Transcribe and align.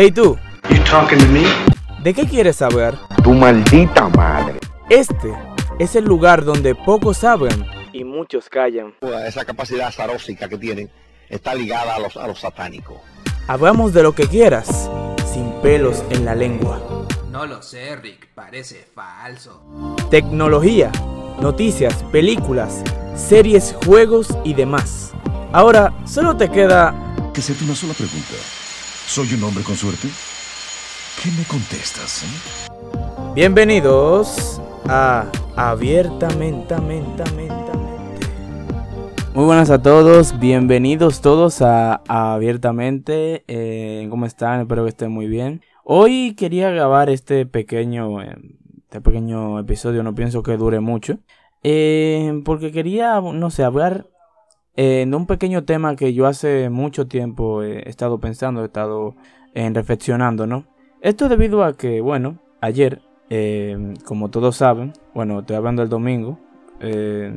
Hey 0.00 0.12
tú, 0.12 0.38
You 0.70 0.76
talking 0.84 1.18
to 1.18 1.26
me? 1.26 1.42
¿de 2.04 2.14
qué 2.14 2.24
quieres 2.24 2.54
saber? 2.54 2.94
Tu 3.24 3.34
maldita 3.34 4.08
madre. 4.08 4.60
Este 4.88 5.34
es 5.80 5.96
el 5.96 6.04
lugar 6.04 6.44
donde 6.44 6.76
pocos 6.76 7.16
saben 7.16 7.66
y 7.92 8.04
muchos 8.04 8.48
callan. 8.48 8.94
Esa 9.26 9.44
capacidad 9.44 9.90
zarósica 9.90 10.48
que 10.48 10.56
tienen 10.56 10.88
está 11.28 11.52
ligada 11.52 11.96
a 11.96 11.98
los, 11.98 12.16
a 12.16 12.28
los 12.28 12.38
satánicos. 12.38 12.98
Hablamos 13.48 13.92
de 13.92 14.04
lo 14.04 14.14
que 14.14 14.28
quieras, 14.28 14.88
sin 15.32 15.50
pelos 15.62 16.04
en 16.10 16.24
la 16.24 16.36
lengua. 16.36 16.80
No 17.32 17.46
lo 17.46 17.60
sé, 17.60 17.96
Rick, 17.96 18.28
parece 18.36 18.86
falso. 18.94 19.96
Tecnología, 20.12 20.92
noticias, 21.40 22.04
películas, 22.12 22.84
series, 23.16 23.74
juegos 23.84 24.28
y 24.44 24.54
demás. 24.54 25.12
Ahora 25.52 25.92
solo 26.06 26.36
te 26.36 26.48
queda 26.48 26.94
que 27.34 27.40
hacerte 27.40 27.64
una 27.64 27.74
sola 27.74 27.94
pregunta. 27.94 28.34
¿Soy 29.08 29.32
un 29.34 29.42
hombre 29.44 29.64
con 29.64 29.74
suerte? 29.76 30.08
¿Qué 31.22 31.30
me 31.36 31.44
contestas? 31.44 32.22
eh? 32.24 32.68
bienvenidos 33.34 34.60
a 34.86 35.30
Abiertamente. 35.56 36.76
mente, 36.80 37.22
mente. 37.34 37.54
Muy 39.34 39.44
buenas 39.44 39.70
a 39.70 39.80
todos, 39.82 40.38
bienvenidos 40.38 41.20
todos 41.20 41.62
a, 41.62 42.02
a 42.06 42.34
Abiertamente. 42.34 43.44
Eh, 43.48 44.06
¿Cómo 44.10 44.26
están? 44.26 44.60
Espero 44.60 44.84
que 44.84 44.90
estén 44.90 45.10
muy 45.10 45.26
bien. 45.26 45.62
Hoy 45.84 46.34
quería 46.36 46.70
grabar 46.70 47.08
este 47.08 47.46
pequeño, 47.46 48.20
este 48.20 49.00
pequeño 49.00 49.58
episodio, 49.58 50.02
no 50.02 50.14
pienso 50.14 50.42
que 50.42 50.56
dure 50.56 50.80
mucho. 50.80 51.18
eh, 51.62 52.42
porque 52.44 52.70
quería, 52.72 53.20
no 53.20 53.50
sé, 53.50 53.64
hablar 53.64 54.06
eh, 54.80 55.04
de 55.08 55.16
un 55.16 55.26
pequeño 55.26 55.64
tema 55.64 55.96
que 55.96 56.14
yo 56.14 56.26
hace 56.28 56.70
mucho 56.70 57.08
tiempo 57.08 57.64
he 57.64 57.88
estado 57.88 58.18
pensando, 58.20 58.62
he 58.62 58.66
estado 58.66 59.16
eh, 59.54 59.68
reflexionando, 59.74 60.46
¿no? 60.46 60.66
Esto 61.00 61.28
debido 61.28 61.64
a 61.64 61.76
que, 61.76 62.00
bueno, 62.00 62.38
ayer, 62.60 63.02
eh, 63.28 63.94
como 64.04 64.30
todos 64.30 64.54
saben, 64.54 64.92
bueno, 65.14 65.40
estoy 65.40 65.56
hablando 65.56 65.82
del 65.82 65.88
domingo, 65.88 66.38
eh, 66.78 67.36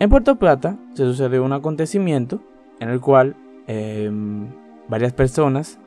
en 0.00 0.10
Puerto 0.10 0.36
Plata 0.40 0.76
se 0.94 1.04
sucedió 1.04 1.44
un 1.44 1.52
acontecimiento 1.52 2.40
en 2.80 2.88
el 2.90 3.00
cual 3.00 3.36
eh, 3.68 4.10
varias 4.88 5.12
personas 5.12 5.78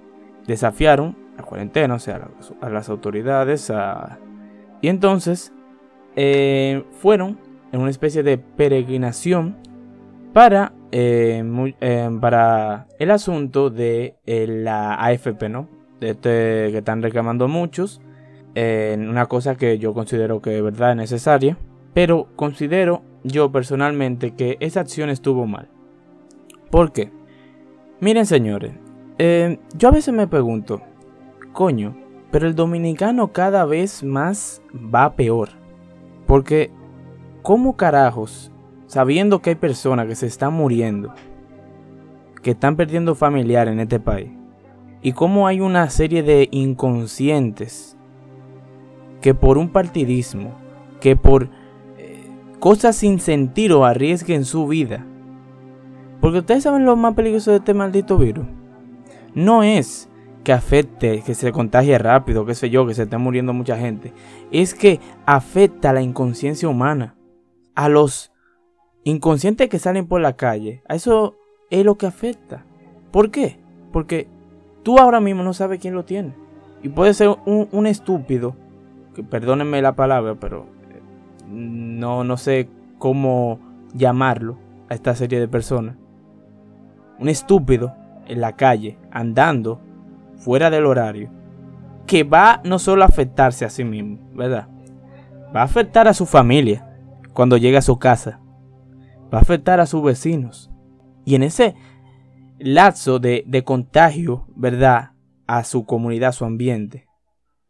desafiaron 0.47 1.17
la 1.35 1.43
cuarentena, 1.43 1.95
o 1.95 1.99
sea, 1.99 2.15
a 2.15 2.19
las, 2.19 2.53
a 2.61 2.69
las 2.69 2.87
autoridades, 2.87 3.69
a- 3.69 4.17
y 4.79 4.87
entonces 4.87 5.51
eh, 6.15 6.85
fueron 7.01 7.37
en 7.73 7.81
una 7.81 7.89
especie 7.89 8.23
de 8.23 8.37
peregrinación 8.37 9.57
para, 10.31 10.71
eh, 10.91 11.43
eh, 11.81 12.09
para 12.21 12.87
el 12.99 13.11
asunto 13.11 13.69
de 13.69 14.15
eh, 14.25 14.47
la 14.47 14.95
AFP, 14.95 15.49
¿no? 15.49 15.67
Este 16.01 16.69
que 16.71 16.77
están 16.79 17.01
reclamando 17.01 17.47
muchos. 17.47 18.01
una 18.55 19.25
cosa 19.25 19.55
que 19.55 19.77
yo 19.79 19.93
considero 19.93 20.41
que 20.41 20.51
de 20.51 20.61
verdad 20.61 20.91
es 20.91 20.97
necesaria. 20.97 21.57
Pero 21.93 22.27
considero 22.35 23.01
yo 23.23 23.51
personalmente 23.51 24.35
que 24.35 24.57
esa 24.59 24.81
acción 24.81 25.09
estuvo 25.09 25.45
mal. 25.45 25.69
¿Por 26.69 26.91
qué? 26.91 27.11
Miren 28.01 28.25
señores, 28.25 28.73
yo 29.17 29.87
a 29.87 29.91
veces 29.91 30.13
me 30.13 30.27
pregunto, 30.27 30.81
coño, 31.53 31.95
pero 32.31 32.47
el 32.47 32.55
dominicano 32.55 33.31
cada 33.31 33.63
vez 33.65 34.03
más 34.03 34.61
va 34.73 35.15
peor. 35.15 35.49
Porque, 36.27 36.71
¿cómo 37.41 37.77
carajos 37.77 38.51
sabiendo 38.87 39.41
que 39.41 39.51
hay 39.51 39.55
personas 39.55 40.07
que 40.07 40.15
se 40.15 40.27
están 40.27 40.53
muriendo, 40.53 41.13
que 42.41 42.51
están 42.51 42.75
perdiendo 42.75 43.15
familiares 43.15 43.73
en 43.73 43.79
este 43.79 43.99
país, 43.99 44.31
y 45.01 45.11
cómo 45.11 45.47
hay 45.47 45.59
una 45.59 45.89
serie 45.89 46.23
de 46.23 46.47
inconscientes 46.51 47.95
que 49.21 49.33
por 49.33 49.57
un 49.57 49.69
partidismo, 49.69 50.55
que 50.99 51.15
por 51.15 51.49
eh, 51.97 52.29
cosas 52.59 52.95
sin 52.95 53.19
sentido 53.19 53.85
arriesguen 53.85 54.45
su 54.45 54.67
vida. 54.67 55.05
Porque 56.21 56.39
ustedes 56.39 56.63
saben 56.63 56.85
lo 56.85 56.95
más 56.95 57.13
peligroso 57.13 57.51
de 57.51 57.57
este 57.57 57.73
maldito 57.73 58.17
virus. 58.17 58.45
No 59.33 59.63
es 59.63 60.09
que 60.43 60.53
afecte, 60.53 61.23
que 61.25 61.33
se 61.33 61.51
contagie 61.51 61.97
rápido, 61.97 62.45
qué 62.45 62.55
sé 62.55 62.69
yo, 62.69 62.87
que 62.87 62.93
se 62.93 63.03
esté 63.03 63.17
muriendo 63.17 63.51
mucha 63.51 63.77
gente. 63.77 64.13
Es 64.51 64.73
que 64.73 64.99
afecta 65.25 65.89
a 65.89 65.93
la 65.93 66.01
inconsciencia 66.01 66.69
humana. 66.69 67.15
A 67.73 67.89
los 67.89 68.31
inconscientes 69.05 69.69
que 69.69 69.79
salen 69.79 70.07
por 70.07 70.19
la 70.19 70.33
calle. 70.33 70.83
A 70.89 70.95
eso 70.95 71.35
es 71.69 71.85
lo 71.85 71.95
que 71.95 72.07
afecta. 72.07 72.65
¿Por 73.11 73.31
qué? 73.31 73.57
Porque 73.93 74.27
tú 74.83 74.99
ahora 74.99 75.21
mismo 75.21 75.43
no 75.43 75.53
sabes 75.53 75.79
quién 75.79 75.93
lo 75.93 76.03
tiene. 76.03 76.33
Y 76.83 76.89
puede 76.89 77.13
ser 77.13 77.29
un, 77.45 77.69
un 77.71 77.87
estúpido, 77.87 78.55
que 79.13 79.23
perdónenme 79.23 79.81
la 79.81 79.95
palabra, 79.95 80.35
pero 80.35 80.65
eh, 80.89 81.01
no, 81.47 82.23
no 82.23 82.35
sé 82.35 82.67
cómo 82.97 83.59
llamarlo 83.93 84.57
a 84.89 84.95
esta 84.95 85.15
serie 85.15 85.39
de 85.39 85.47
personas. 85.47 85.95
Un 87.17 87.29
estúpido 87.29 87.95
en 88.27 88.41
la 88.41 88.55
calle, 88.55 88.97
andando 89.11 89.79
fuera 90.35 90.69
del 90.69 90.85
horario, 90.85 91.29
que 92.07 92.23
va 92.23 92.59
no 92.63 92.79
solo 92.79 93.03
a 93.03 93.07
afectarse 93.07 93.65
a 93.65 93.69
sí 93.69 93.83
mismo, 93.83 94.19
¿verdad? 94.33 94.67
Va 95.55 95.61
a 95.61 95.65
afectar 95.65 96.07
a 96.07 96.13
su 96.13 96.25
familia 96.25 96.89
cuando 97.33 97.57
llegue 97.57 97.77
a 97.77 97.81
su 97.81 97.97
casa 97.97 98.41
va 99.35 99.39
a 99.39 99.41
afectar 99.41 99.81
a 99.81 99.85
sus 99.85 100.01
vecinos. 100.01 100.71
Y 101.25 101.35
en 101.35 101.43
ese 101.43 101.75
lapso 102.57 103.19
de, 103.19 103.63
contagio, 103.65 104.47
¿verdad? 104.55 105.11
A 105.45 105.65
su 105.65 105.85
comunidad, 105.85 106.29
a 106.29 106.33
su 106.33 106.45
ambiente, 106.45 107.07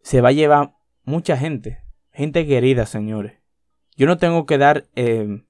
se 0.04 0.22
va 0.22 0.30
a 0.30 0.34
llevar 0.34 0.76
mucha 1.04 1.36
gente. 1.36 1.80
Gente 2.12 2.46
querida, 2.46 2.86
señores. 2.86 3.42
Yo 3.98 4.06
no 4.06 4.18
tengo 4.18 4.46
que 4.46 4.60
dar 4.60 4.86
eh, 4.96 5.44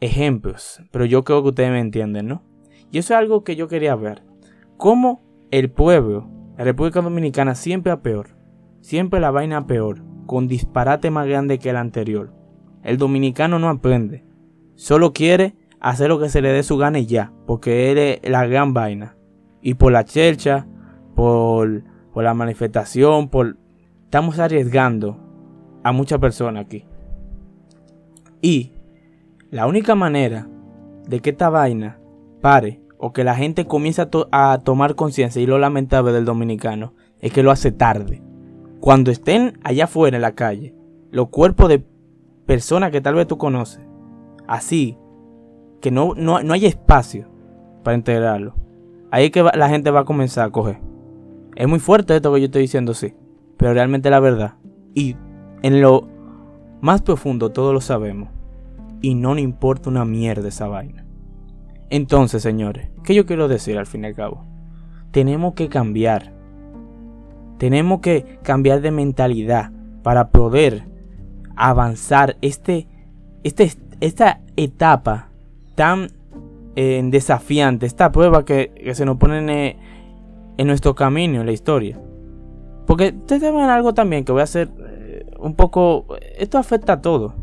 ejemplos, 0.00 0.82
pero 0.90 1.04
yo 1.04 1.22
creo 1.22 1.42
que 1.42 1.50
ustedes 1.50 1.70
me 1.70 1.78
entienden, 1.78 2.26
¿no? 2.26 2.42
Y 2.90 2.98
eso 2.98 3.14
es 3.14 3.20
algo 3.20 3.44
que 3.44 3.54
yo 3.54 3.68
quería 3.68 3.94
ver. 3.94 4.24
Cómo 4.76 5.22
el 5.52 5.70
pueblo, 5.70 6.28
la 6.58 6.64
República 6.64 7.00
Dominicana, 7.00 7.54
siempre 7.54 7.92
a 7.92 8.02
peor. 8.02 8.36
Siempre 8.80 9.20
la 9.20 9.30
vaina 9.30 9.66
peor. 9.66 10.02
Con 10.26 10.48
disparate 10.48 11.10
más 11.10 11.28
grande 11.28 11.58
que 11.58 11.70
el 11.70 11.76
anterior. 11.76 12.34
El 12.82 12.96
dominicano 12.96 13.58
no 13.58 13.68
aprende. 13.68 14.24
Solo 14.74 15.12
quiere 15.12 15.54
hacer 15.80 16.08
lo 16.08 16.20
que 16.20 16.28
se 16.28 16.42
le 16.42 16.52
dé 16.52 16.62
su 16.62 16.76
gana 16.76 16.98
y 16.98 17.06
ya. 17.06 17.32
Porque 17.46 17.90
él 17.90 17.98
es 17.98 18.30
la 18.30 18.46
gran 18.46 18.74
vaina. 18.74 19.16
Y 19.62 19.74
por 19.74 19.92
la 19.92 20.04
chelcha, 20.04 20.66
por, 21.14 21.82
por 22.12 22.24
la 22.24 22.34
manifestación, 22.34 23.28
por... 23.28 23.56
Estamos 24.04 24.38
arriesgando 24.38 25.18
a 25.82 25.92
muchas 25.92 26.18
personas 26.18 26.64
aquí. 26.64 26.84
Y 28.42 28.72
la 29.50 29.66
única 29.66 29.94
manera 29.94 30.48
de 31.06 31.20
que 31.20 31.30
esta 31.30 31.48
vaina 31.48 31.98
pare 32.40 32.80
o 32.98 33.12
que 33.12 33.24
la 33.24 33.34
gente 33.34 33.66
comience 33.66 34.02
a, 34.02 34.52
a 34.52 34.58
tomar 34.58 34.94
conciencia 34.94 35.40
y 35.40 35.46
lo 35.46 35.58
lamentable 35.58 36.12
del 36.12 36.24
dominicano 36.24 36.94
es 37.20 37.32
que 37.32 37.42
lo 37.42 37.50
hace 37.50 37.72
tarde. 37.72 38.22
Cuando 38.80 39.10
estén 39.10 39.58
allá 39.62 39.84
afuera 39.84 40.16
en 40.16 40.22
la 40.22 40.34
calle, 40.34 40.74
los 41.10 41.28
cuerpos 41.28 41.68
de 41.68 41.84
personas 42.46 42.90
que 42.90 43.00
tal 43.00 43.14
vez 43.14 43.26
tú 43.26 43.38
conoces, 43.38 43.84
así, 44.46 44.96
que 45.80 45.90
no, 45.90 46.14
no, 46.16 46.42
no 46.42 46.54
hay 46.54 46.66
espacio 46.66 47.28
para 47.82 47.96
integrarlo. 47.96 48.54
Ahí 49.10 49.26
es 49.26 49.30
que 49.30 49.42
la 49.42 49.68
gente 49.68 49.90
va 49.90 50.00
a 50.00 50.04
comenzar 50.04 50.46
a 50.46 50.50
coger. 50.50 50.78
Es 51.56 51.66
muy 51.68 51.78
fuerte 51.78 52.14
esto 52.14 52.32
que 52.32 52.40
yo 52.40 52.46
estoy 52.46 52.62
diciendo, 52.62 52.94
sí, 52.94 53.14
pero 53.56 53.74
realmente 53.74 54.10
la 54.10 54.20
verdad. 54.20 54.54
Y 54.94 55.16
en 55.62 55.80
lo 55.80 56.08
más 56.80 57.02
profundo 57.02 57.50
todos 57.50 57.74
lo 57.74 57.80
sabemos. 57.80 58.28
Y 59.02 59.14
no 59.14 59.30
nos 59.30 59.42
importa 59.42 59.90
una 59.90 60.04
mierda 60.04 60.48
esa 60.48 60.68
vaina. 60.68 61.06
Entonces, 61.88 62.42
señores, 62.42 62.90
¿qué 63.02 63.14
yo 63.14 63.26
quiero 63.26 63.48
decir 63.48 63.78
al 63.78 63.86
fin 63.86 64.04
y 64.04 64.08
al 64.08 64.14
cabo? 64.14 64.44
Tenemos 65.10 65.54
que 65.54 65.68
cambiar. 65.68 66.32
Tenemos 67.58 68.00
que 68.00 68.38
cambiar 68.42 68.80
de 68.80 68.90
mentalidad 68.90 69.72
para 70.02 70.30
poder 70.30 70.86
avanzar 71.56 72.36
este, 72.40 72.86
este, 73.42 73.72
esta 74.00 74.40
etapa 74.56 75.29
tan 75.80 76.08
eh, 76.76 77.00
desafiante, 77.04 77.86
esta 77.86 78.12
prueba 78.12 78.44
que, 78.44 78.70
se 78.92 79.06
nos 79.06 79.16
pone 79.16 79.38
en, 79.38 79.48
eh, 79.48 79.78
en 80.58 80.66
nuestro 80.66 80.94
camino, 80.94 81.40
en 81.40 81.46
la 81.46 81.52
historia. 81.52 81.98
Porque 82.86 83.14
ustedes 83.16 83.40
saben 83.40 83.62
algo 83.62 83.94
también 83.94 84.26
que 84.26 84.32
voy 84.32 84.42
a 84.42 84.44
hacer 84.44 84.70
eh, 84.78 85.24
un 85.38 85.54
poco... 85.54 86.04
Esto 86.36 86.58
afecta 86.58 86.92
a 86.92 87.00
todo. 87.00 87.34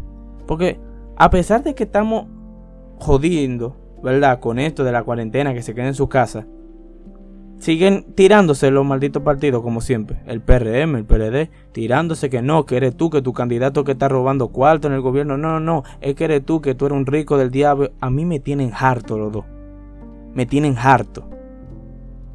Porque 0.45 0.79
a 1.15 1.31
pesar 1.31 1.63
de 1.63 1.73
que 1.73 1.85
estamos 1.85 2.27
jodiendo, 2.99 3.75
¿verdad? 4.03 4.39
Con 4.39 4.59
esto 4.59 4.83
de 4.83 4.91
la 4.91 5.01
cuarentena, 5.01 5.55
que 5.55 5.63
se 5.63 5.73
queden 5.73 5.87
en 5.87 5.95
su 5.95 6.07
casa. 6.07 6.45
Siguen 7.59 8.05
tirándose 8.13 8.69
los 8.69 8.85
malditos 8.85 9.23
partidos 9.23 9.63
como 9.63 9.81
siempre. 9.81 10.17
El 10.27 10.41
PRM, 10.41 10.95
el 10.95 11.05
PRD, 11.05 11.49
tirándose 11.71 12.29
que 12.29 12.41
no, 12.41 12.65
que 12.65 12.77
eres 12.77 12.95
tú, 12.95 13.09
que 13.09 13.21
tu 13.21 13.33
candidato 13.33 13.83
que 13.83 13.93
está 13.93 14.07
robando 14.07 14.49
cuarto 14.49 14.87
en 14.87 14.93
el 14.93 15.01
gobierno. 15.01 15.37
No, 15.37 15.53
no, 15.53 15.59
no. 15.59 15.83
Es 16.01 16.15
que 16.15 16.25
eres 16.25 16.45
tú, 16.45 16.61
que 16.61 16.75
tú 16.75 16.85
eres 16.85 16.97
un 16.97 17.05
rico 17.05 17.37
del 17.37 17.49
diablo. 17.49 17.91
A 17.99 18.09
mí 18.09 18.25
me 18.25 18.39
tienen 18.39 18.71
harto 18.77 19.17
los 19.17 19.31
dos. 19.31 19.45
Me 20.33 20.45
tienen 20.45 20.77
harto. 20.77 21.27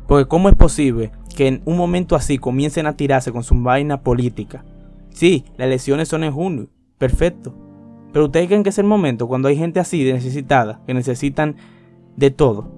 Porque 0.08 0.26
¿cómo 0.26 0.48
es 0.48 0.56
posible 0.56 1.12
que 1.32 1.48
en 1.48 1.62
un 1.64 1.76
momento 1.76 2.14
así 2.16 2.38
comiencen 2.38 2.86
a 2.86 2.96
tirarse 2.96 3.32
con 3.32 3.42
su 3.42 3.54
vaina 3.54 4.02
política. 4.02 4.64
Sí, 5.10 5.44
las 5.56 5.66
elecciones 5.66 6.08
son 6.08 6.25
en 6.25 6.32
junio, 6.32 6.68
perfecto. 6.98 7.54
Pero 8.12 8.26
ustedes 8.26 8.46
creen 8.46 8.62
que 8.62 8.70
es 8.70 8.78
el 8.78 8.86
momento 8.86 9.26
cuando 9.26 9.48
hay 9.48 9.56
gente 9.56 9.80
así 9.80 10.04
necesitada, 10.04 10.80
que 10.86 10.94
necesitan 10.94 11.56
de 12.16 12.30
todo. 12.30 12.70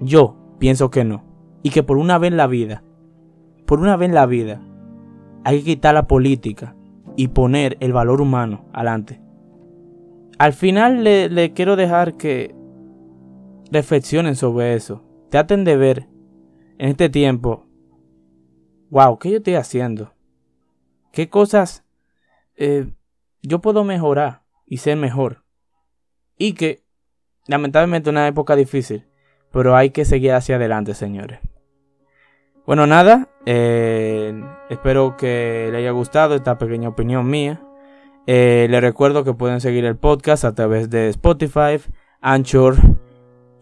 Yo 0.00 0.36
pienso 0.58 0.90
que 0.90 1.04
no. 1.04 1.24
Y 1.68 1.70
que 1.70 1.82
por 1.82 1.98
una 1.98 2.16
vez 2.16 2.30
en 2.30 2.38
la 2.38 2.46
vida, 2.46 2.82
por 3.66 3.80
una 3.80 3.98
vez 3.98 4.08
en 4.08 4.14
la 4.14 4.24
vida, 4.24 4.62
hay 5.44 5.58
que 5.58 5.64
quitar 5.66 5.92
la 5.92 6.06
política 6.06 6.74
y 7.14 7.28
poner 7.28 7.76
el 7.80 7.92
valor 7.92 8.22
humano 8.22 8.64
adelante. 8.72 9.20
Al 10.38 10.54
final 10.54 11.04
le, 11.04 11.52
quiero 11.52 11.76
dejar 11.76 12.16
que 12.16 12.54
reflexionen 13.70 14.34
sobre 14.34 14.76
eso. 14.76 15.04
Traten 15.28 15.64
de 15.64 15.76
ver 15.76 16.08
en 16.78 16.88
este 16.88 17.10
tiempo, 17.10 17.66
wow, 18.88 19.18
¿qué 19.18 19.30
yo 19.30 19.36
estoy 19.36 19.56
haciendo? 19.56 20.14
¿Qué 21.12 21.28
cosas 21.28 21.84
eh, 22.56 22.90
yo 23.42 23.60
puedo 23.60 23.84
mejorar 23.84 24.40
y 24.64 24.78
ser 24.78 24.96
mejor? 24.96 25.44
Y 26.38 26.54
que, 26.54 26.82
lamentablemente, 27.46 28.08
una 28.08 28.26
época 28.26 28.56
difícil, 28.56 29.06
pero 29.52 29.76
hay 29.76 29.90
que 29.90 30.06
seguir 30.06 30.32
hacia 30.32 30.56
adelante, 30.56 30.94
señores. 30.94 31.40
Bueno, 32.68 32.86
nada, 32.86 33.28
eh, 33.46 34.44
espero 34.68 35.16
que 35.16 35.70
le 35.72 35.78
haya 35.78 35.90
gustado 35.90 36.34
esta 36.34 36.58
pequeña 36.58 36.90
opinión 36.90 37.26
mía. 37.26 37.62
Eh, 38.26 38.66
les 38.68 38.82
recuerdo 38.82 39.24
que 39.24 39.32
pueden 39.32 39.62
seguir 39.62 39.86
el 39.86 39.96
podcast 39.96 40.44
a 40.44 40.54
través 40.54 40.90
de 40.90 41.08
Spotify, 41.08 41.80
Anchor, 42.20 42.76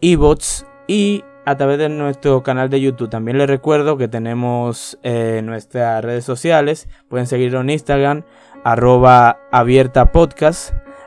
Ebots 0.01 0.65
y 0.87 1.23
a 1.45 1.55
través 1.55 1.77
de 1.77 1.87
nuestro 1.87 2.43
canal 2.43 2.69
de 2.69 2.81
YouTube. 2.81 3.09
También 3.09 3.37
les 3.37 3.47
recuerdo 3.47 3.95
que 3.95 4.09
tenemos 4.09 4.99
eh, 5.03 5.39
nuestras 5.41 6.03
redes 6.03 6.25
sociales. 6.25 6.89
Pueden 7.07 7.27
seguirlo 7.27 7.61
en 7.61 7.69
Instagram, 7.69 8.23
arroba. 8.65 9.39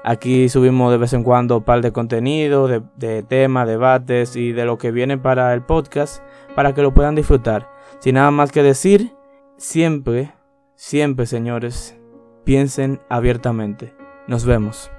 Aquí 0.05 0.49
subimos 0.49 0.91
de 0.91 0.97
vez 0.97 1.12
en 1.12 1.23
cuando 1.23 1.58
un 1.58 1.64
par 1.64 1.82
de 1.82 1.93
contenido, 1.93 2.67
de, 2.67 2.81
de 2.97 3.23
temas, 3.23 3.69
debates 3.69 4.37
y 4.37 4.52
de 4.52 4.64
lo 4.64 4.79
que 4.79 4.91
viene 4.91 5.19
para 5.19 5.52
el 5.52 5.61
podcast 5.61 6.23
para 6.55 6.75
que 6.75 6.82
lo 6.82 6.93
puedan 6.93 7.14
disfrutar. 7.14 7.69
Sin 8.00 8.14
nada 8.14 8.31
más 8.31 8.50
que 8.50 8.62
decir, 8.62 9.14
siempre, 9.58 10.32
siempre 10.75 11.26
señores, 11.26 11.99
piensen 12.44 13.00
abiertamente. 13.08 13.94
Nos 14.26 14.44
vemos. 14.47 14.91